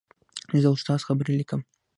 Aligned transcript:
زه 0.61 0.67
د 0.71 0.73
استاد 0.75 0.99
خبرې 1.07 1.33
لیکم. 1.39 1.61